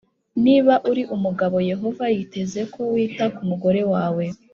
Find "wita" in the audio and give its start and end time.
2.93-3.25